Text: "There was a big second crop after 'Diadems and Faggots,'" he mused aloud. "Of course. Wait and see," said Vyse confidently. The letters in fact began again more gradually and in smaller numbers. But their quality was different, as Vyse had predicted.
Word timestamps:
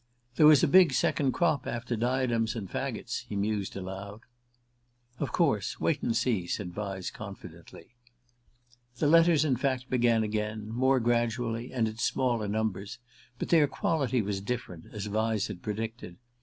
"There 0.35 0.47
was 0.47 0.63
a 0.63 0.67
big 0.67 0.93
second 0.93 1.33
crop 1.33 1.67
after 1.67 1.95
'Diadems 1.95 2.55
and 2.55 2.67
Faggots,'" 2.67 3.23
he 3.29 3.35
mused 3.35 3.75
aloud. 3.75 4.21
"Of 5.19 5.31
course. 5.31 5.79
Wait 5.79 6.01
and 6.01 6.17
see," 6.17 6.47
said 6.47 6.71
Vyse 6.73 7.13
confidently. 7.13 7.89
The 8.97 9.05
letters 9.05 9.45
in 9.45 9.57
fact 9.57 9.91
began 9.91 10.23
again 10.23 10.69
more 10.69 10.99
gradually 10.99 11.71
and 11.71 11.87
in 11.87 11.97
smaller 11.97 12.47
numbers. 12.47 12.97
But 13.37 13.49
their 13.49 13.67
quality 13.67 14.23
was 14.23 14.41
different, 14.41 14.85
as 14.91 15.05
Vyse 15.07 15.49
had 15.49 15.61
predicted. 15.61 16.15